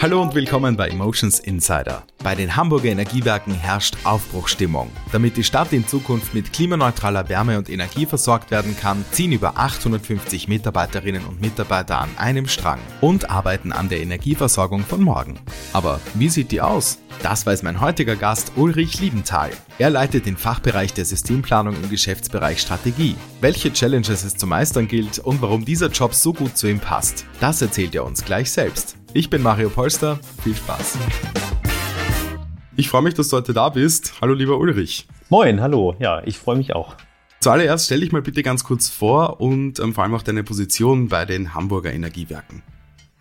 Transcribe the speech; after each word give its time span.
Hallo 0.00 0.22
und 0.22 0.36
willkommen 0.36 0.76
bei 0.76 0.90
Emotions 0.90 1.40
Insider. 1.40 2.04
Bei 2.22 2.36
den 2.36 2.54
Hamburger 2.54 2.88
Energiewerken 2.88 3.52
herrscht 3.52 3.96
Aufbruchstimmung. 4.04 4.92
Damit 5.10 5.36
die 5.36 5.42
Stadt 5.42 5.72
in 5.72 5.88
Zukunft 5.88 6.34
mit 6.34 6.52
klimaneutraler 6.52 7.28
Wärme 7.28 7.58
und 7.58 7.68
Energie 7.68 8.06
versorgt 8.06 8.52
werden 8.52 8.76
kann, 8.78 9.04
ziehen 9.10 9.32
über 9.32 9.58
850 9.58 10.46
Mitarbeiterinnen 10.46 11.24
und 11.24 11.40
Mitarbeiter 11.40 12.00
an 12.00 12.10
einem 12.16 12.46
Strang 12.46 12.78
und 13.00 13.28
arbeiten 13.28 13.72
an 13.72 13.88
der 13.88 14.00
Energieversorgung 14.00 14.84
von 14.84 15.02
morgen. 15.02 15.40
Aber 15.72 15.98
wie 16.14 16.28
sieht 16.28 16.52
die 16.52 16.60
aus? 16.60 16.98
Das 17.24 17.44
weiß 17.44 17.64
mein 17.64 17.80
heutiger 17.80 18.14
Gast 18.14 18.52
Ulrich 18.54 19.00
Liebenthal. 19.00 19.50
Er 19.80 19.90
leitet 19.90 20.26
den 20.26 20.36
Fachbereich 20.36 20.94
der 20.94 21.06
Systemplanung 21.06 21.74
im 21.74 21.90
Geschäftsbereich 21.90 22.60
Strategie. 22.60 23.16
Welche 23.40 23.72
Challenges 23.72 24.22
es 24.22 24.36
zu 24.36 24.46
meistern 24.46 24.86
gilt 24.86 25.18
und 25.18 25.42
warum 25.42 25.64
dieser 25.64 25.88
Job 25.88 26.14
so 26.14 26.32
gut 26.32 26.56
zu 26.56 26.68
ihm 26.68 26.78
passt, 26.78 27.26
das 27.40 27.60
erzählt 27.60 27.96
er 27.96 28.04
uns 28.04 28.24
gleich 28.24 28.52
selbst. 28.52 28.94
Ich 29.18 29.30
bin 29.30 29.42
Mario 29.42 29.68
Polster. 29.68 30.20
Viel 30.44 30.54
Spaß. 30.54 30.96
Ich 32.76 32.88
freue 32.88 33.02
mich, 33.02 33.14
dass 33.14 33.26
du 33.30 33.36
heute 33.36 33.52
da 33.52 33.68
bist. 33.68 34.14
Hallo, 34.20 34.32
lieber 34.32 34.58
Ulrich. 34.58 35.08
Moin, 35.28 35.60
hallo. 35.60 35.96
Ja, 35.98 36.22
ich 36.24 36.38
freue 36.38 36.54
mich 36.54 36.72
auch. 36.72 36.94
Zuallererst 37.40 37.86
stell 37.86 37.98
dich 37.98 38.12
mal 38.12 38.22
bitte 38.22 38.44
ganz 38.44 38.62
kurz 38.62 38.88
vor 38.88 39.40
und 39.40 39.80
ähm, 39.80 39.92
vor 39.92 40.04
allem 40.04 40.14
auch 40.14 40.22
deine 40.22 40.44
Position 40.44 41.08
bei 41.08 41.24
den 41.24 41.52
Hamburger 41.52 41.92
Energiewerken. 41.92 42.62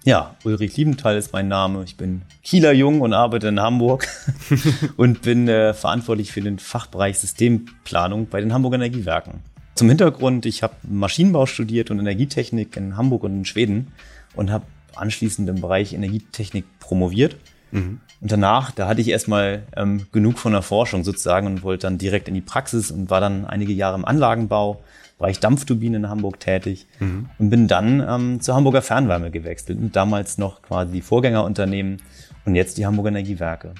Ja, 0.04 0.36
Ulrich 0.44 0.78
Liebenthal 0.78 1.18
ist 1.18 1.34
mein 1.34 1.48
Name. 1.48 1.84
Ich 1.84 1.98
bin 1.98 2.22
Kieler 2.44 2.74
Jung 2.74 3.02
und 3.02 3.14
arbeite 3.14 3.48
in 3.48 3.60
Hamburg 3.60 4.08
und 4.98 5.24
bin 5.24 5.48
äh, 5.48 5.74
verantwortlich 5.74 6.32
für 6.32 6.42
den 6.42 6.60
Fachbereich 6.60 7.18
Systemplanung 7.18 8.28
bei 8.28 8.40
den 8.40 8.54
Hamburger 8.54 8.76
Energiewerken. 8.76 9.40
Zum 9.74 9.90
Hintergrund, 9.90 10.46
ich 10.46 10.62
habe 10.62 10.76
Maschinenbau 10.84 11.48
studiert 11.48 11.90
und 11.90 11.98
Energietechnik 11.98 12.78
in 12.78 12.98
Hamburg 12.98 13.24
und 13.24 13.34
in 13.34 13.46
Schweden 13.46 13.88
und 14.36 14.52
habe 14.52 14.66
anschließend 14.96 15.50
im 15.50 15.62
Bereich 15.62 15.94
Energietechnik 15.94 16.66
promoviert. 16.80 17.38
Mhm. 17.72 18.00
Und 18.20 18.32
danach, 18.32 18.72
da 18.72 18.88
hatte 18.88 19.02
ich 19.02 19.10
erstmal 19.10 19.64
ähm, 19.76 20.08
genug 20.12 20.40
von 20.40 20.52
der 20.52 20.62
Forschung 20.62 21.04
sozusagen 21.04 21.48
und 21.48 21.64
wollte 21.64 21.88
dann 21.88 21.98
direkt 21.98 22.28
in 22.28 22.34
die 22.34 22.42
Praxis 22.42 22.90
und 22.90 23.10
war 23.10 23.22
dann 23.22 23.46
einige 23.46 23.74
Jahre 23.74 23.96
im 23.96 24.06
Anlagenbau, 24.06 24.82
Bereich 25.18 25.40
Dampfturbinen 25.40 26.04
in 26.04 26.10
Hamburg 26.10 26.40
tätig 26.40 26.86
mhm. 27.00 27.30
und 27.40 27.50
bin 27.50 27.68
dann 27.68 28.06
ähm, 28.08 28.40
zur 28.40 28.54
Hamburger 28.56 28.84
Fernwärme 28.84 29.32
gewechselt 29.32 29.80
und 29.80 29.96
damals 29.96 30.38
noch 30.38 30.62
quasi 30.62 30.94
die 30.94 31.02
Vorgängerunternehmen 31.02 32.02
und 32.46 32.56
jetzt 32.56 32.78
die 32.78 32.86
Hamburger 32.86 33.10
Energiewerke. 33.10 33.74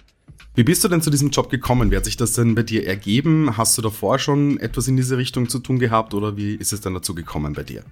Wie 0.56 0.64
bist 0.64 0.84
du 0.84 0.88
denn 0.88 1.04
zu 1.04 1.12
diesem 1.12 1.30
Job 1.30 1.52
gekommen? 1.52 1.92
Wie 1.92 1.96
hat 1.96 2.06
sich 2.06 2.18
das 2.18 2.34
denn 2.34 2.56
bei 2.56 2.64
dir 2.64 2.88
ergeben? 2.88 3.58
Hast 3.58 3.78
du 3.78 3.84
davor 3.84 4.18
schon 4.18 4.60
etwas 4.60 4.88
in 4.88 4.98
diese 4.98 5.16
Richtung 5.16 5.48
zu 5.50 5.60
tun 5.60 5.78
gehabt 5.78 6.16
oder 6.16 6.36
wie 6.36 6.56
ist 6.56 6.74
es 6.74 6.82
dann 6.82 6.96
dazu 6.96 7.14
gekommen 7.14 7.54
bei 7.54 7.62
dir? 7.62 7.84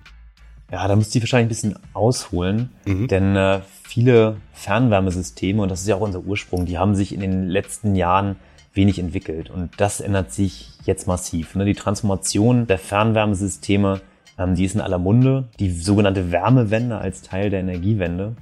Ja, 0.72 0.88
da 0.88 0.96
müsste 0.96 1.18
ich 1.18 1.24
wahrscheinlich 1.24 1.46
ein 1.46 1.50
bisschen 1.50 1.80
ausholen, 1.94 2.72
mhm. 2.86 3.08
denn 3.08 3.36
äh, 3.36 3.62
viele 3.84 4.38
Fernwärmesysteme, 4.54 5.62
und 5.62 5.70
das 5.70 5.82
ist 5.82 5.88
ja 5.88 5.96
auch 5.96 6.02
unser 6.02 6.22
Ursprung, 6.22 6.66
die 6.66 6.78
haben 6.78 6.96
sich 6.96 7.14
in 7.14 7.20
den 7.20 7.48
letzten 7.48 7.96
Jahren 7.96 8.36
wenig 8.76 9.00
entwickelt. 9.00 9.50
Und 9.50 9.70
das 9.78 10.02
ändert 10.02 10.32
sich 10.32 10.72
jetzt 10.84 11.08
massiv. 11.08 11.56
Ne? 11.56 11.66
Die 11.66 11.74
Transformation 11.74 12.68
der 12.68 12.78
Fernwärmesysteme, 12.78 14.02
ähm, 14.38 14.56
die 14.56 14.66
ist 14.66 14.76
in 14.76 14.82
aller 14.82 15.00
Munde. 15.00 15.46
Die 15.60 15.72
sogenannte 15.72 16.32
Wärmewende 16.32 16.98
als 16.98 17.22
Teil 17.22 17.50
der 17.50 17.62
Energiewende. 17.62 18.36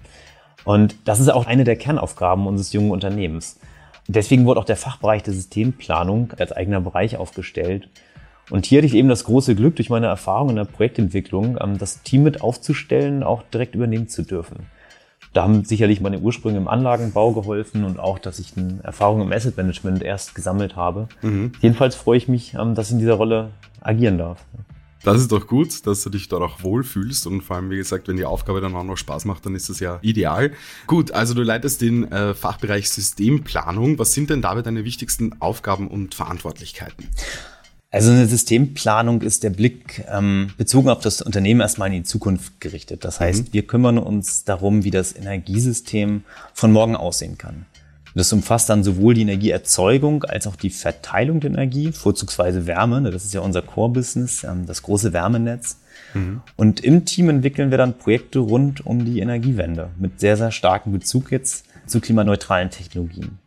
Und 0.65 0.95
das 1.05 1.19
ist 1.19 1.29
auch 1.29 1.45
eine 1.45 1.63
der 1.63 1.75
Kernaufgaben 1.75 2.47
unseres 2.47 2.73
jungen 2.73 2.91
Unternehmens. 2.91 3.59
Deswegen 4.07 4.45
wurde 4.45 4.59
auch 4.59 4.65
der 4.65 4.77
Fachbereich 4.77 5.23
der 5.23 5.33
Systemplanung 5.33 6.33
als 6.37 6.51
eigener 6.51 6.81
Bereich 6.81 7.17
aufgestellt. 7.17 7.89
Und 8.49 8.65
hier 8.65 8.79
hatte 8.79 8.87
ich 8.87 8.95
eben 8.95 9.09
das 9.09 9.23
große 9.23 9.55
Glück, 9.55 9.75
durch 9.77 9.89
meine 9.89 10.07
Erfahrung 10.07 10.49
in 10.49 10.55
der 10.57 10.65
Projektentwicklung 10.65 11.57
ähm, 11.61 11.77
das 11.77 12.03
Team 12.03 12.23
mit 12.23 12.41
aufzustellen, 12.41 13.23
auch 13.23 13.43
direkt 13.43 13.75
übernehmen 13.75 14.09
zu 14.09 14.23
dürfen. 14.23 14.67
Da 15.33 15.43
haben 15.43 15.65
sicherlich 15.65 15.99
meine 15.99 16.19
Ursprünge 16.19 16.57
im 16.57 16.67
Anlagenbau 16.67 17.31
geholfen 17.31 17.85
und 17.85 17.99
auch, 17.99 18.19
dass 18.19 18.37
ich 18.37 18.55
eine 18.55 18.79
Erfahrung 18.83 19.21
im 19.21 19.31
Asset 19.31 19.57
Management 19.57 20.03
erst 20.03 20.35
gesammelt 20.35 20.75
habe. 20.75 21.07
Mhm. 21.23 21.53
Jedenfalls 21.59 21.95
freue 21.95 22.17
ich 22.17 22.27
mich, 22.27 22.53
ähm, 22.53 22.75
dass 22.75 22.87
ich 22.87 22.93
in 22.93 22.99
dieser 22.99 23.15
Rolle 23.15 23.49
agieren 23.81 24.17
darf. 24.17 24.45
Das 25.03 25.19
ist 25.19 25.33
doch 25.33 25.47
gut, 25.47 25.85
dass 25.85 26.01
du 26.03 26.09
dich 26.09 26.29
dort 26.29 26.43
auch 26.43 26.63
wohlfühlst 26.63 27.27
und 27.27 27.41
vor 27.41 27.57
allem, 27.57 27.69
wie 27.69 27.75
gesagt, 27.75 28.07
wenn 28.07 28.15
die 28.15 28.23
Aufgabe 28.23 28.61
dann 28.61 28.73
auch 28.73 28.85
noch 28.85 28.95
Spaß 28.95 29.25
macht, 29.25 29.45
dann 29.45 29.53
ist 29.53 29.69
das 29.69 29.81
ja 29.81 29.99
ideal. 30.01 30.51
Gut, 30.87 31.11
also 31.11 31.33
du 31.33 31.43
leitest 31.43 31.81
den 31.81 32.09
äh, 32.09 32.33
Fachbereich 32.33 32.89
Systemplanung. 32.89 33.99
Was 33.99 34.13
sind 34.13 34.29
denn 34.29 34.41
dabei 34.41 34.61
deine 34.61 34.85
wichtigsten 34.85 35.41
Aufgaben 35.41 35.89
und 35.89 36.15
Verantwortlichkeiten? 36.15 37.09
Also 37.93 38.09
eine 38.09 38.25
Systemplanung 38.25 39.21
ist 39.21 39.43
der 39.43 39.51
Blick 39.51 40.03
ähm, 40.11 40.49
bezogen 40.57 40.89
auf 40.89 41.01
das 41.01 41.21
Unternehmen 41.21 41.61
erstmal 41.61 41.89
in 41.89 42.01
die 42.01 42.03
Zukunft 42.03 42.59
gerichtet. 42.59 43.05
Das 43.05 43.19
heißt, 43.19 43.49
mhm. 43.49 43.53
wir 43.53 43.67
kümmern 43.67 43.99
uns 43.99 44.45
darum, 44.45 44.83
wie 44.83 44.89
das 44.89 45.15
Energiesystem 45.15 46.23
von 46.55 46.71
morgen 46.71 46.95
aussehen 46.95 47.37
kann. 47.37 47.67
Das 48.15 48.33
umfasst 48.33 48.71
dann 48.71 48.83
sowohl 48.83 49.13
die 49.13 49.21
Energieerzeugung 49.21 50.23
als 50.23 50.47
auch 50.47 50.55
die 50.55 50.71
Verteilung 50.71 51.39
der 51.39 51.51
Energie, 51.51 51.91
vorzugsweise 51.91 52.65
Wärme. 52.65 52.99
Ne, 52.99 53.11
das 53.11 53.25
ist 53.25 53.35
ja 53.35 53.41
unser 53.41 53.61
Core-Business, 53.61 54.43
ähm, 54.43 54.65
das 54.65 54.81
große 54.81 55.13
Wärmenetz. 55.13 55.77
Mhm. 56.15 56.41
Und 56.55 56.79
im 56.79 57.05
Team 57.05 57.29
entwickeln 57.29 57.69
wir 57.69 57.77
dann 57.77 57.99
Projekte 57.99 58.39
rund 58.39 58.83
um 58.87 59.05
die 59.05 59.19
Energiewende 59.19 59.91
mit 59.99 60.19
sehr, 60.19 60.35
sehr 60.35 60.49
starkem 60.49 60.93
Bezug 60.93 61.31
jetzt 61.31 61.65
zu 61.85 62.01
klimaneutralen 62.01 62.71
Technologien. 62.71 63.37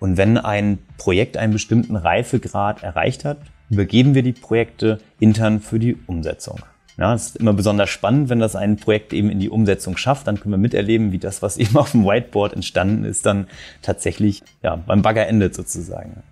Und 0.00 0.16
wenn 0.16 0.38
ein 0.38 0.78
Projekt 0.98 1.36
einen 1.36 1.52
bestimmten 1.52 1.94
Reifegrad 1.94 2.82
erreicht 2.82 3.24
hat, 3.24 3.38
übergeben 3.70 4.14
wir 4.14 4.22
die 4.22 4.32
Projekte 4.32 5.00
intern 5.18 5.60
für 5.60 5.78
die 5.78 5.96
Umsetzung. 6.06 6.60
Ja, 6.98 7.14
es 7.14 7.28
ist 7.28 7.36
immer 7.36 7.54
besonders 7.54 7.88
spannend, 7.88 8.28
wenn 8.28 8.40
das 8.40 8.56
ein 8.56 8.76
Projekt 8.76 9.14
eben 9.14 9.30
in 9.30 9.40
die 9.40 9.48
Umsetzung 9.48 9.96
schafft. 9.96 10.26
Dann 10.26 10.38
können 10.38 10.52
wir 10.52 10.58
miterleben, 10.58 11.12
wie 11.12 11.18
das, 11.18 11.40
was 11.40 11.56
eben 11.56 11.76
auf 11.78 11.92
dem 11.92 12.04
Whiteboard 12.04 12.52
entstanden 12.52 13.04
ist, 13.04 13.24
dann 13.24 13.46
tatsächlich 13.80 14.42
ja, 14.62 14.76
beim 14.76 15.00
Bagger 15.00 15.26
endet 15.26 15.54
sozusagen. 15.54 16.22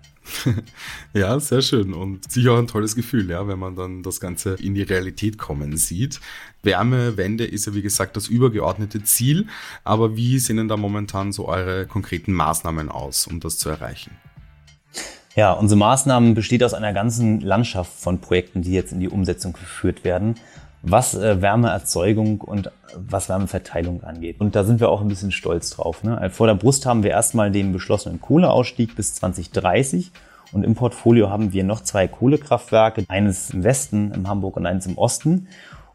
ja, 1.15 1.41
sehr 1.41 1.63
schön 1.63 1.95
und 1.95 2.31
sicher 2.31 2.53
auch 2.53 2.59
ein 2.59 2.67
tolles 2.67 2.95
Gefühl, 2.95 3.31
ja, 3.31 3.49
wenn 3.49 3.59
man 3.59 3.77
dann 3.77 4.03
das 4.03 4.21
Ganze 4.21 4.57
in 4.57 4.75
die 4.75 4.83
Realität 4.83 5.39
kommen 5.39 5.79
sieht. 5.79 6.21
Wärmewende 6.63 7.47
ist 7.47 7.67
ja 7.67 7.75
wie 7.75 7.81
gesagt 7.81 8.15
das 8.17 8.29
übergeordnete 8.29 9.03
Ziel, 9.03 9.47
aber 9.85 10.17
wie 10.17 10.39
sehen 10.39 10.59
denn 10.59 10.69
da 10.69 10.77
momentan 10.77 11.33
so 11.33 11.49
eure 11.49 11.87
konkreten 11.87 12.33
Maßnahmen 12.33 12.91
aus, 12.91 13.27
um 13.27 13.41
das 13.41 13.57
zu 13.57 13.71
erreichen? 13.71 14.11
Ja, 15.39 15.53
unsere 15.53 15.79
Maßnahmen 15.79 16.35
besteht 16.35 16.65
aus 16.65 16.75
einer 16.75 16.93
ganzen 16.93 17.41
Landschaft 17.41 17.93
von 17.93 18.19
Projekten, 18.19 18.63
die 18.63 18.73
jetzt 18.73 18.91
in 18.91 18.99
die 18.99 19.09
Umsetzung 19.09 19.53
geführt 19.53 20.03
werden, 20.03 20.35
was 20.83 21.15
äh, 21.15 21.41
Wärmeerzeugung 21.41 22.41
und 22.41 22.73
was 22.97 23.29
Wärmeverteilung 23.29 24.03
angeht. 24.03 24.41
Und 24.41 24.57
da 24.57 24.65
sind 24.65 24.81
wir 24.81 24.89
auch 24.89 25.01
ein 25.01 25.07
bisschen 25.07 25.31
stolz 25.31 25.71
drauf. 25.71 26.03
Ne? 26.03 26.29
Vor 26.31 26.49
der 26.49 26.57
Brust 26.57 26.87
haben 26.87 27.05
wir 27.05 27.11
erstmal 27.11 27.53
den 27.53 27.73
beschlossenen 27.73 28.21
Kohleausstieg 28.21 28.97
bis 28.97 29.15
2030 29.15 30.11
und 30.51 30.65
im 30.65 30.75
Portfolio 30.75 31.31
haben 31.31 31.53
wir 31.53 31.63
noch 31.63 31.83
zwei 31.83 32.09
Kohlekraftwerke, 32.09 33.05
eines 33.07 33.51
im 33.51 33.63
Westen, 33.63 34.11
in 34.11 34.27
Hamburg 34.27 34.57
und 34.57 34.67
eines 34.67 34.87
im 34.87 34.99
Osten. 34.99 35.47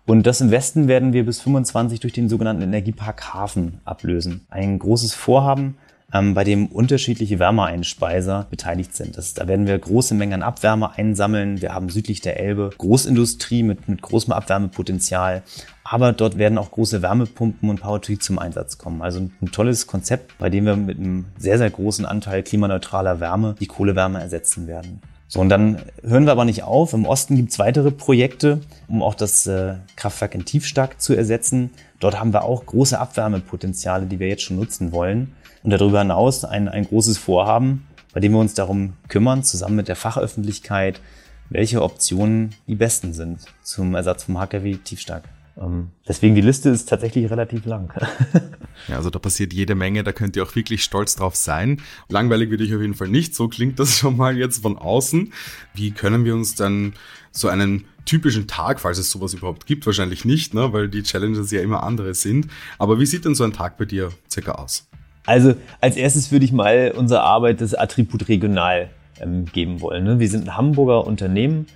Und 0.06 0.26
das 0.26 0.40
im 0.40 0.52
Westen 0.52 0.88
werden 0.88 1.12
wir 1.12 1.26
bis 1.26 1.42
25 1.42 2.00
durch 2.00 2.14
den 2.14 2.30
sogenannten 2.30 2.62
Energiepark 2.62 3.34
Hafen 3.34 3.82
ablösen. 3.84 4.48
Ein 4.50 4.80
großes 4.80 5.14
Vorhaben, 5.14 5.76
ähm, 6.14 6.34
bei 6.34 6.44
dem 6.44 6.68
unterschiedliche 6.68 7.40
Wärmeeinspeiser 7.40 8.48
beteiligt 8.50 8.96
sind. 8.96 9.18
Das, 9.18 9.34
da 9.34 9.48
werden 9.48 9.68
wir 9.68 9.78
große 9.78 10.14
Mengen 10.14 10.34
an 10.34 10.44
Abwärme 10.44 10.96
einsammeln. 10.96 11.62
Wir 11.62 11.74
haben 11.74 11.90
südlich 11.90 12.22
der 12.22 12.40
Elbe 12.40 12.70
Großindustrie 12.78 13.64
mit, 13.64 13.90
mit 13.90 14.02
großem 14.02 14.32
Abwärmepotenzial. 14.32 15.42
Aber 15.84 16.14
dort 16.14 16.38
werden 16.38 16.58
auch 16.58 16.72
große 16.72 17.02
Wärmepumpen 17.02 17.70
und 17.70 17.82
Power 17.82 18.02
to 18.02 18.16
zum 18.16 18.40
Einsatz 18.40 18.78
kommen. 18.78 19.02
Also 19.02 19.20
ein 19.20 19.52
tolles 19.52 19.88
Konzept, 19.88 20.38
bei 20.38 20.50
dem 20.50 20.66
wir 20.66 20.76
mit 20.76 20.98
einem 20.98 21.26
sehr, 21.38 21.58
sehr 21.58 21.70
großen 21.70 22.06
Anteil 22.06 22.44
klimaneutraler 22.44 23.20
Wärme 23.20 23.56
die 23.60 23.68
Kohlewärme 23.68 24.22
ersetzen 24.22 24.68
werden. 24.68 25.02
So, 25.28 25.40
und 25.40 25.50
dann 25.50 25.82
hören 26.04 26.26
wir 26.26 26.32
aber 26.32 26.46
nicht 26.46 26.62
auf. 26.62 26.94
Im 26.94 27.06
Osten 27.06 27.36
gibt's 27.36 27.58
weitere 27.58 27.90
Projekte, 27.90 28.62
um 28.88 29.02
auch 29.02 29.16
das 29.16 29.48
äh, 29.48 29.78
Kraftwerk 29.96 30.36
in 30.36 30.46
Tiefstark 30.46 31.02
zu 31.02 31.16
ersetzen. 31.16 31.72
Dort 32.00 32.20
haben 32.20 32.34
wir 32.34 32.44
auch 32.44 32.68
große 32.68 33.00
Abwärmepotenziale, 33.00 34.06
die 34.06 34.20
wir 34.20 34.28
jetzt 34.28 34.44
schon 34.44 34.58
nutzen 34.58 34.92
wollen. 34.92 35.34
Und 35.64 35.70
darüber 35.70 36.00
hinaus 36.00 36.44
ein, 36.46 36.68
ein 36.68 36.86
großes 36.86 37.18
Vorhaben, 37.18 37.88
bei 38.14 38.20
dem 38.20 38.34
wir 38.34 38.40
uns 38.40 38.54
darum 38.54 38.94
kümmern, 39.08 39.44
zusammen 39.44 39.78
mit 39.78 39.88
der 39.88 39.96
Fachöffentlichkeit, 39.96 41.02
welche 41.50 41.82
Optionen 41.82 42.54
die 42.68 42.76
besten 42.76 43.14
sind 43.14 43.40
zum 43.64 43.96
Ersatz 43.96 44.24
vom 44.24 44.38
HKW 44.38 44.76
Tiefstark. 44.76 45.24
Ähm, 45.58 45.90
deswegen 46.08 46.36
die 46.36 46.42
Liste 46.42 46.70
ist 46.70 46.90
tatsächlich 46.90 47.30
relativ 47.30 47.66
lang. 47.66 47.94
ja, 48.88 48.98
also 48.98 49.10
da 49.10 49.20
passiert 49.20 49.54
jede 49.54 49.76
Menge, 49.76 50.04
da 50.04 50.12
könnt 50.12 50.36
ihr 50.36 50.44
auch 50.44 50.56
wirklich 50.56 50.84
stolz 50.84 51.16
drauf 51.16 51.36
sein. 51.36 51.82
Langweilig 52.10 52.50
würde 52.50 52.64
ich 52.64 52.74
auf 52.74 52.82
jeden 52.82 52.96
Fall 52.96 53.10
nicht, 53.10 53.36
so 53.36 53.48
klingt 53.48 53.80
das 53.80 53.98
schon 53.98 54.18
mal 54.18 54.38
jetzt 54.38 54.64
von 54.64 54.78
außen. 54.78 55.32
Wie 55.74 55.92
können 55.92 56.26
wir 56.26 56.34
uns 56.34 56.56
dann 56.56 56.94
so 57.32 57.48
einen 57.48 57.86
typischen 58.06 58.48
Tag, 58.48 58.80
falls 58.80 58.98
es 58.98 59.12
sowas 59.12 59.34
überhaupt 59.34 59.66
gibt, 59.66 59.86
wahrscheinlich 59.86 60.26
nicht, 60.26 60.54
ne, 60.54 60.74
weil 60.74 60.90
die 60.90 61.04
Challenges 61.04 61.52
ja 61.52 61.62
immer 61.62 61.84
andere 61.84 62.14
sind. 62.16 62.48
Aber 62.78 63.00
wie 63.00 63.06
sieht 63.06 63.26
denn 63.26 63.36
so 63.36 63.44
ein 63.44 63.54
Tag 63.54 63.78
bei 63.78 63.86
dir 63.86 64.12
circa 64.30 64.54
aus? 64.54 64.88
Also 65.26 65.56
als 65.80 65.96
erstes 65.96 66.32
würde 66.32 66.46
ich 66.46 66.52
mal 66.52 66.94
unsere 66.96 67.22
Arbeit 67.22 67.62
das 67.62 67.74
Attribut 67.74 68.28
regional 68.28 68.90
ähm, 69.22 69.46
geben 69.46 69.82
wollen. 69.82 70.04
Ne? 70.04 70.20
Wir 70.20 70.30
sind 70.30 70.48
ein 70.48 70.58
Hamburger 70.58 71.08
Unternehmen 71.08 71.68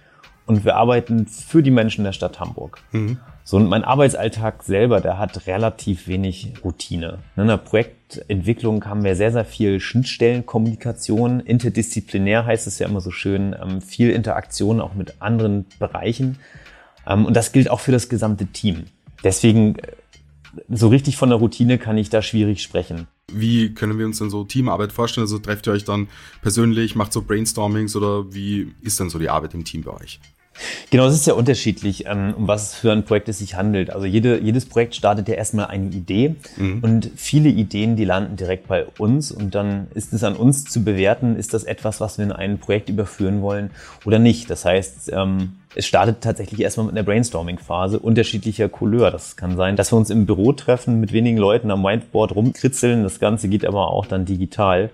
und 0.46 0.66
wir 0.66 0.76
arbeiten 0.76 1.28
für 1.28 1.64
die 1.64 1.72
Menschen 1.72 2.04
der 2.04 2.14
Stadt 2.14 2.40
Hamburg. 2.40 2.80
Mhm. 2.92 3.20
So, 3.44 3.56
und 3.56 3.70
mein 3.70 3.86
Arbeitsalltag 3.86 4.64
selber, 4.64 5.00
der 5.00 5.18
hat 5.18 5.48
relativ 5.48 6.10
wenig 6.10 6.54
Routine. 6.66 7.20
In 7.38 7.48
der 7.48 7.56
Projektentwicklung 7.56 8.84
haben 8.84 9.06
wir 9.06 9.16
sehr, 9.16 9.32
sehr 9.32 9.46
viel 9.46 9.80
Schnittstellenkommunikation. 9.80 11.40
Interdisziplinär 11.40 12.46
heißt 12.46 12.68
es 12.68 12.80
ja 12.80 12.88
immer 12.88 13.00
so 13.00 13.12
schön. 13.12 13.56
Ähm, 13.62 13.82
viel 13.82 14.10
Interaktion 14.10 14.82
auch 14.82 14.96
mit 14.96 15.22
anderen 15.22 15.66
Bereichen. 15.80 16.40
Ähm, 17.08 17.26
und 17.26 17.38
das 17.38 17.54
gilt 17.54 17.70
auch 17.70 17.80
für 17.80 17.94
das 17.94 18.10
gesamte 18.10 18.48
Team. 18.48 18.88
Deswegen, 19.24 19.76
äh, 19.76 19.94
so 20.68 20.90
richtig 20.90 21.16
von 21.16 21.30
der 21.30 21.38
Routine 21.38 21.78
kann 21.78 21.98
ich 21.98 22.10
da 22.10 22.22
schwierig 22.22 22.62
sprechen. 22.62 23.08
Wie 23.32 23.74
können 23.74 24.00
wir 24.00 24.06
uns 24.06 24.20
denn 24.20 24.30
so 24.30 24.46
Teamarbeit 24.46 24.94
vorstellen? 24.94 25.26
Also 25.26 25.40
trefft 25.40 25.68
ihr 25.68 25.74
euch 25.74 25.84
dann 25.84 26.08
persönlich, 26.42 26.96
macht 26.96 27.12
so 27.12 27.22
Brainstormings 27.22 27.96
oder 27.96 28.34
wie 28.34 28.74
ist 28.82 29.00
denn 29.00 29.10
so 29.10 29.20
die 29.20 29.30
Arbeit 29.30 29.54
im 29.54 29.66
Team 29.66 29.84
bei 29.84 29.92
euch? 29.92 30.20
Genau, 30.90 31.06
es 31.08 31.14
ist 31.14 31.26
sehr 31.26 31.36
unterschiedlich, 31.36 32.06
ähm, 32.08 32.34
um 32.36 32.48
was 32.48 32.74
für 32.76 32.92
ein 32.92 33.04
Projekt 33.04 33.30
es 33.30 33.40
sich 33.40 33.56
handelt. 33.56 33.90
Also 33.90 34.06
jede, 34.06 34.40
jedes 34.40 34.66
Projekt 34.66 34.96
startet 34.96 35.28
ja 35.28 35.36
erstmal 35.36 35.68
eine 35.68 35.90
Idee 35.90 36.36
mhm. 36.56 36.80
und 36.82 37.12
viele 37.16 37.50
Ideen, 37.50 37.96
die 37.96 38.06
landen 38.06 38.36
direkt 38.38 38.68
bei 38.68 38.86
uns 38.98 39.32
und 39.32 39.56
dann 39.56 39.88
ist 39.94 40.14
es 40.14 40.24
an 40.24 40.36
uns 40.36 40.66
zu 40.66 40.84
bewerten, 40.84 41.36
ist 41.36 41.54
das 41.54 41.64
etwas, 41.64 42.00
was 42.00 42.18
wir 42.18 42.26
in 42.26 42.32
ein 42.32 42.60
Projekt 42.60 42.90
überführen 42.90 43.42
wollen 43.42 43.72
oder 44.06 44.20
nicht. 44.20 44.50
Das 44.50 44.66
heißt, 44.66 45.12
ähm, 45.14 45.54
es 45.76 45.86
startet 45.86 46.22
tatsächlich 46.22 46.62
erstmal 46.62 46.88
mit 46.88 46.96
einer 46.96 47.04
Brainstorming-Phase 47.04 48.00
unterschiedlicher 48.00 48.68
Couleur. 48.68 49.12
Das 49.12 49.36
kann 49.36 49.56
sein, 49.58 49.76
dass 49.76 49.92
wir 49.92 49.98
uns 49.98 50.10
im 50.10 50.26
Büro 50.26 50.54
treffen, 50.54 51.00
mit 51.00 51.14
wenigen 51.14 51.38
Leuten 51.38 51.70
am 51.70 51.84
Whiteboard 51.84 52.34
rumkritzeln. 52.34 53.04
Das 53.04 53.20
Ganze 53.20 53.48
geht 53.48 53.66
aber 53.66 53.92
auch 53.92 54.08
dann 54.08 54.26
digital. 54.26 54.90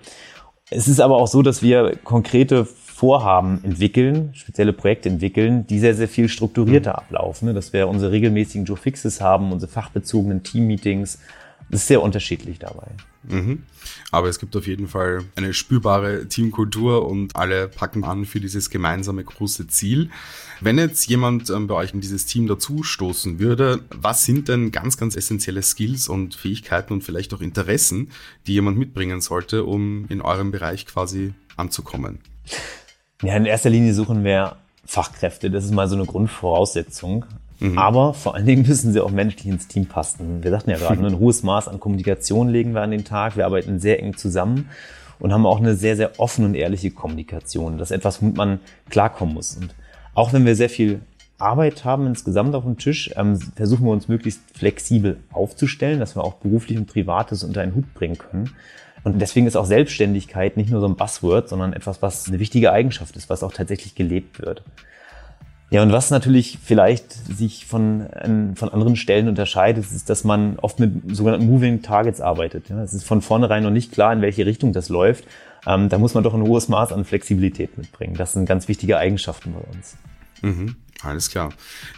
Es 0.69 0.87
ist 0.87 0.99
aber 0.99 1.17
auch 1.17 1.27
so, 1.27 1.41
dass 1.41 1.61
wir 1.61 1.95
konkrete 2.03 2.67
Vorhaben 2.93 3.63
entwickeln, 3.63 4.29
spezielle 4.33 4.71
Projekte 4.71 5.09
entwickeln, 5.09 5.65
die 5.65 5.79
sehr, 5.79 5.95
sehr 5.95 6.07
viel 6.07 6.29
strukturierter 6.29 6.91
mhm. 6.91 6.97
ablaufen. 6.97 7.47
Ne? 7.47 7.53
Dass 7.55 7.73
wir 7.73 7.87
unsere 7.87 8.11
regelmäßigen 8.11 8.65
Joe 8.65 8.77
Fixes 8.77 9.19
haben, 9.19 9.51
unsere 9.51 9.71
fachbezogenen 9.71 10.43
Team-Meetings. 10.43 11.17
Das 11.71 11.81
ist 11.81 11.87
sehr 11.87 12.03
unterschiedlich 12.03 12.59
dabei. 12.59 12.87
Mhm. 13.23 13.63
Aber 14.11 14.29
es 14.29 14.37
gibt 14.37 14.55
auf 14.55 14.67
jeden 14.67 14.87
Fall 14.87 15.23
eine 15.35 15.55
spürbare 15.55 16.27
Teamkultur 16.27 17.07
und 17.07 17.35
alle 17.35 17.67
packen 17.67 18.03
an 18.03 18.25
für 18.25 18.39
dieses 18.39 18.69
gemeinsame 18.69 19.23
große 19.23 19.65
Ziel. 19.67 20.11
Wenn 20.61 20.77
jetzt 20.77 21.07
jemand 21.07 21.49
ähm, 21.49 21.65
bei 21.65 21.73
euch 21.73 21.95
in 21.95 22.01
dieses 22.01 22.27
Team 22.27 22.45
dazu 22.45 22.83
stoßen 22.83 23.39
würde, 23.39 23.83
was 23.89 24.23
sind 24.23 24.49
denn 24.49 24.71
ganz, 24.71 24.97
ganz 24.97 25.15
essentielle 25.15 25.63
Skills 25.63 26.07
und 26.07 26.35
Fähigkeiten 26.35 26.93
und 26.93 27.03
vielleicht 27.03 27.33
auch 27.33 27.41
Interessen, 27.41 28.11
die 28.45 28.53
jemand 28.53 28.77
mitbringen 28.77 29.19
sollte, 29.19 29.63
um 29.63 30.05
in 30.09 30.21
eurem 30.21 30.51
Bereich 30.51 30.85
quasi 30.85 31.33
anzukommen? 31.57 32.19
Ja, 33.23 33.35
in 33.35 33.45
erster 33.45 33.69
Linie 33.69 33.93
suchen 33.93 34.23
wir 34.23 34.57
Fachkräfte. 34.85 35.49
Das 35.49 35.63
ist 35.63 35.71
mal 35.71 35.87
so 35.87 35.95
eine 35.95 36.05
Grundvoraussetzung. 36.05 37.25
Mhm. 37.59 37.77
Aber 37.77 38.13
vor 38.13 38.35
allen 38.35 38.45
Dingen 38.45 38.67
müssen 38.67 38.91
sie 38.91 38.99
auch 38.99 39.11
menschlich 39.11 39.47
ins 39.47 39.67
Team 39.67 39.85
passen. 39.85 40.43
Wir 40.43 40.51
sagten 40.51 40.69
ja 40.69 40.77
gerade, 40.77 41.05
ein 41.05 41.19
hohes 41.19 41.43
Maß 41.43 41.67
an 41.67 41.79
Kommunikation 41.79 42.49
legen 42.49 42.73
wir 42.73 42.81
an 42.81 42.91
den 42.91 43.05
Tag. 43.05 43.37
Wir 43.37 43.45
arbeiten 43.45 43.79
sehr 43.79 44.01
eng 44.01 44.17
zusammen 44.17 44.69
und 45.19 45.31
haben 45.31 45.45
auch 45.45 45.59
eine 45.59 45.75
sehr, 45.75 45.95
sehr 45.95 46.19
offene 46.19 46.47
und 46.47 46.55
ehrliche 46.55 46.91
Kommunikation. 46.91 47.77
Das 47.77 47.91
ist 47.91 47.97
etwas, 47.97 48.21
womit 48.21 48.35
man 48.35 48.59
klarkommen 48.89 49.33
muss. 49.33 49.55
Und 49.55 49.73
auch 50.13 50.33
wenn 50.33 50.45
wir 50.45 50.55
sehr 50.55 50.69
viel 50.69 51.01
Arbeit 51.37 51.85
haben 51.85 52.07
insgesamt 52.07 52.55
auf 52.55 52.63
dem 52.63 52.77
Tisch, 52.77 53.11
ähm, 53.15 53.39
versuchen 53.55 53.85
wir 53.85 53.91
uns 53.91 54.07
möglichst 54.07 54.41
flexibel 54.53 55.19
aufzustellen, 55.31 55.99
dass 55.99 56.15
wir 56.15 56.23
auch 56.23 56.35
beruflich 56.35 56.77
und 56.77 56.87
privates 56.87 57.43
unter 57.43 57.61
einen 57.61 57.75
Hut 57.75 57.93
bringen 57.93 58.17
können. 58.17 58.51
Und 59.03 59.19
deswegen 59.19 59.47
ist 59.47 59.55
auch 59.55 59.65
Selbstständigkeit 59.65 60.55
nicht 60.55 60.69
nur 60.69 60.79
so 60.79 60.87
ein 60.87 60.95
Buzzword, 60.95 61.49
sondern 61.49 61.73
etwas, 61.73 62.01
was 62.01 62.27
eine 62.27 62.39
wichtige 62.39 62.71
Eigenschaft 62.71 63.15
ist, 63.17 63.29
was 63.29 63.43
auch 63.43 63.51
tatsächlich 63.51 63.95
gelebt 63.95 64.41
wird. 64.41 64.63
Ja, 65.69 65.81
und 65.81 65.91
was 65.91 66.11
natürlich 66.11 66.59
vielleicht 66.63 67.11
sich 67.11 67.65
von, 67.65 68.05
von 68.53 68.69
anderen 68.69 68.95
Stellen 68.95 69.27
unterscheidet, 69.27 69.83
ist, 69.91 70.07
dass 70.07 70.23
man 70.23 70.59
oft 70.59 70.79
mit 70.79 71.15
sogenannten 71.15 71.47
Moving 71.47 71.81
Targets 71.81 72.21
arbeitet. 72.21 72.69
Ja, 72.69 72.83
es 72.83 72.93
ist 72.93 73.05
von 73.05 73.23
vornherein 73.23 73.63
noch 73.63 73.71
nicht 73.71 73.91
klar, 73.91 74.13
in 74.13 74.21
welche 74.21 74.45
Richtung 74.45 74.71
das 74.71 74.89
läuft. 74.89 75.25
Ähm, 75.65 75.89
da 75.89 75.97
muss 75.97 76.13
man 76.13 76.23
doch 76.23 76.35
ein 76.35 76.43
hohes 76.43 76.69
Maß 76.69 76.91
an 76.91 77.05
Flexibilität 77.05 77.77
mitbringen. 77.77 78.13
Das 78.15 78.33
sind 78.33 78.45
ganz 78.45 78.67
wichtige 78.67 78.99
Eigenschaften 78.99 79.53
bei 79.53 79.75
uns. 79.75 79.97
Mhm. 80.43 80.75
Alles 81.03 81.29
klar. 81.29 81.51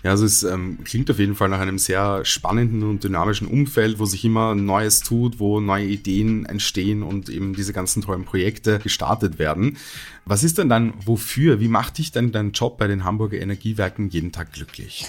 Ja, 0.04 0.12
also 0.12 0.26
es 0.26 0.44
ähm, 0.44 0.80
klingt 0.84 1.12
auf 1.12 1.20
jeden 1.20 1.36
Fall 1.36 1.48
nach 1.50 1.60
einem 1.60 1.78
sehr 1.78 2.26
spannenden 2.26 2.82
und 2.84 3.04
dynamischen 3.04 3.48
Umfeld, 3.48 4.00
wo 4.00 4.06
sich 4.06 4.26
immer 4.26 4.56
Neues 4.56 5.02
tut, 5.02 5.40
wo 5.40 5.60
neue 5.60 5.86
Ideen 5.86 6.46
entstehen 6.46 7.04
und 7.04 7.30
eben 7.30 7.54
diese 7.54 7.72
ganzen 7.72 8.02
tollen 8.02 8.26
Projekte 8.26 8.80
gestartet 8.80 9.38
werden. 9.38 9.78
Was 10.26 10.44
ist 10.44 10.58
denn 10.58 10.70
dann 10.70 10.94
wofür? 11.06 11.60
Wie 11.60 11.68
macht 11.68 12.00
dich 12.00 12.12
denn 12.12 12.32
dein 12.32 12.52
Job 12.52 12.80
bei 12.80 12.88
den 12.88 13.04
Hamburger 13.04 13.38
Energiewerken 13.38 14.10
jeden 14.10 14.32
Tag 14.32 14.54
glücklich? 14.54 15.06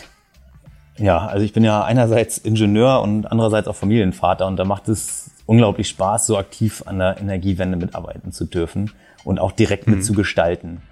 Ja, 0.98 1.26
also 1.26 1.44
ich 1.44 1.54
bin 1.54 1.64
ja 1.64 1.82
einerseits 1.84 2.38
Ingenieur 2.38 3.00
und 3.00 3.26
andererseits 3.26 3.68
auch 3.68 3.76
Familienvater 3.76 4.46
und 4.46 4.56
da 4.56 4.64
macht 4.64 4.88
es 4.88 5.30
unglaublich 5.46 5.88
Spaß, 5.88 6.26
so 6.26 6.36
aktiv 6.36 6.82
an 6.86 6.98
der 6.98 7.18
Energiewende 7.18 7.76
mitarbeiten 7.76 8.32
zu 8.32 8.44
dürfen 8.44 8.90
und 9.24 9.38
auch 9.38 9.52
direkt 9.52 9.86
mhm. 9.86 9.94
mitzugestalten. 9.94 10.82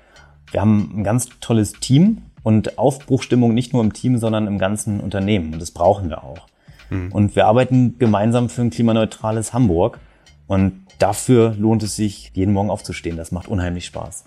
Wir 0.50 0.60
haben 0.60 0.92
ein 0.96 1.04
ganz 1.04 1.28
tolles 1.40 1.72
Team, 1.72 2.22
und 2.44 2.79
Aufbruchstimmung 2.79 3.55
nicht 3.55 3.73
nur 3.73 3.82
im 3.82 3.93
Team, 3.93 4.19
sondern 4.19 4.46
im 4.46 4.58
ganzen 4.58 5.00
Unternehmen. 5.00 5.55
Und 5.55 5.61
das 5.61 5.73
brauchen 5.73 6.11
wir 6.11 6.23
auch. 6.23 6.46
Mhm. 6.91 7.11
Und 7.11 7.35
wir 7.35 7.46
arbeiten 7.46 7.99
gemeinsam 7.99 8.49
für 8.49 8.62
ein 8.62 8.70
klimaneutrales 8.70 9.52
Hamburg. 9.52 9.99
Und 10.46 10.87
dafür 10.99 11.56
lohnt 11.58 11.82
es 11.82 11.96
sich, 11.96 12.31
jeden 12.35 12.52
Morgen 12.52 12.70
aufzustehen. 12.70 13.17
Das 13.17 13.32
macht 13.32 13.49
unheimlich 13.49 13.87
Spaß. 13.87 14.25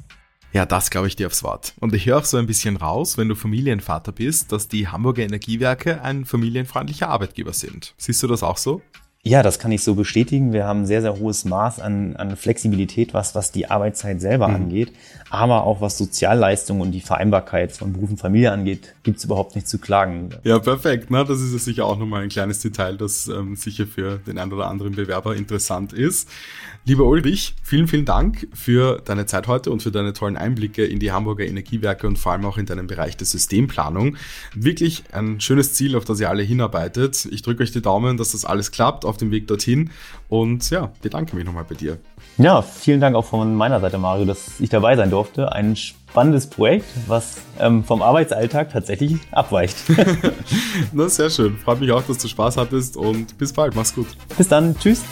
Ja, 0.52 0.66
das 0.66 0.90
glaube 0.90 1.08
ich 1.08 1.16
dir 1.16 1.28
aufs 1.28 1.44
Wort. 1.44 1.76
Und 1.80 1.94
ich 1.94 2.08
höre 2.08 2.18
auch 2.18 2.26
so 2.26 2.38
ein 2.38 2.48
bisschen 2.48 2.78
raus, 2.78 3.18
wenn 3.18 3.30
du 3.30 3.36
Familienvater 3.36 4.12
bist, 4.12 4.52
dass 4.52 4.68
die 4.68 4.88
Hamburger 4.88 5.22
Energiewerke 5.22 6.02
ein 6.02 6.26
familienfreundlicher 6.26 7.10
Arbeitgeber 7.10 7.54
sind. 7.54 7.94
Siehst 7.98 8.24
du 8.24 8.28
das 8.28 8.42
auch 8.42 8.58
so? 8.58 8.82
Ja, 9.28 9.44
das 9.44 9.60
kann 9.60 9.72
ich 9.74 9.84
so 9.84 9.94
bestätigen. 9.94 10.54
Wir 10.54 10.66
haben 10.66 10.86
sehr, 10.86 11.02
sehr 11.02 11.20
hohes 11.20 11.44
Maß 11.44 11.82
an, 11.82 12.16
an 12.16 12.38
Flexibilität, 12.38 13.14
was, 13.14 13.36
was 13.36 13.52
die 13.52 13.70
Arbeitszeit 13.70 14.22
selber 14.22 14.48
mhm. 14.48 14.56
angeht. 14.56 14.94
Aber 15.30 15.64
auch 15.64 15.82
was 15.82 15.98
Sozialleistungen 15.98 16.82
und 16.82 16.92
die 16.94 17.02
Vereinbarkeit 17.02 17.74
von 17.74 17.92
Beruf 17.92 18.12
und 18.12 18.18
Familie 18.18 18.54
angeht, 18.54 18.96
gibt's 19.04 19.26
überhaupt 19.26 19.56
nicht 19.56 19.68
zu 19.68 19.80
klagen. 19.80 20.30
Ja, 20.44 20.60
perfekt. 20.60 21.12
Ne? 21.12 21.26
Das 21.26 21.42
ist 21.42 21.52
ja 21.52 21.60
sicher 21.60 21.86
auch 21.86 21.98
nochmal 21.98 22.24
ein 22.24 22.30
kleines 22.30 22.62
Detail, 22.62 22.96
das 22.96 23.28
ähm, 23.28 23.58
sicher 23.58 23.86
für 23.86 24.20
den 24.20 24.38
einen 24.38 24.54
oder 24.54 24.68
anderen 24.68 24.96
Bewerber 24.96 25.36
interessant 25.36 25.92
ist. 25.92 26.30
Lieber 26.86 27.04
Ulrich, 27.04 27.56
vielen, 27.64 27.90
vielen 27.90 28.06
Dank 28.06 28.48
für 28.54 29.02
deine 29.04 29.26
Zeit 29.26 29.48
heute 29.48 29.72
und 29.72 29.84
für 29.84 29.92
deine 29.92 30.14
tollen 30.14 30.38
Einblicke 30.38 30.86
in 30.86 31.00
die 31.00 31.12
Hamburger 31.12 31.46
Energiewerke 31.46 32.08
und 32.08 32.18
vor 32.18 32.32
allem 32.32 32.46
auch 32.46 32.58
in 32.58 32.66
deinem 32.66 32.88
Bereich 32.88 33.18
der 33.18 33.28
Systemplanung. 33.28 34.16
Wirklich 34.56 35.04
ein 35.12 35.42
schönes 35.42 35.74
Ziel, 35.74 35.98
auf 35.98 36.06
das 36.06 36.22
ihr 36.22 36.30
alle 36.30 36.44
hinarbeitet. 36.44 37.28
Ich 37.30 37.42
drücke 37.42 37.64
euch 37.64 37.74
die 37.74 37.82
Daumen, 37.82 38.16
dass 38.16 38.32
das 38.32 38.46
alles 38.46 38.72
klappt 38.72 39.04
auf 39.18 39.20
dem 39.20 39.32
Weg 39.32 39.48
dorthin 39.48 39.90
und 40.30 40.70
ja, 40.70 40.92
bedanke 41.02 41.36
mich 41.36 41.46
nochmal 41.46 41.66
bei 41.68 41.76
dir. 41.76 41.98
Ja, 42.38 42.62
vielen 42.62 43.02
Dank 43.02 43.16
auch 43.16 43.26
von 43.26 43.56
meiner 43.56 43.80
Seite, 43.80 43.98
Mario, 43.98 44.26
dass 44.26 44.60
ich 44.60 44.70
dabei 44.70 44.96
sein 44.96 45.10
durfte. 45.10 45.52
Ein 45.52 45.76
spannendes 45.76 46.48
Projekt, 46.48 46.86
was 47.08 47.38
ähm, 47.60 47.84
vom 47.84 48.02
Arbeitsalltag 48.04 48.72
tatsächlich 48.72 49.18
abweicht. 49.32 49.78
Na, 50.94 51.10
sehr 51.10 51.32
schön. 51.32 51.58
Freut 51.58 51.80
mich 51.80 51.92
auch, 51.92 52.04
dass 52.04 52.20
du 52.20 52.28
Spaß 52.28 52.58
hattest 52.58 52.96
und 52.96 53.38
bis 53.40 53.54
bald. 53.54 53.76
Mach's 53.76 53.96
gut. 53.96 54.08
Bis 54.38 54.48
dann. 54.48 54.78
Tschüss. 54.78 55.04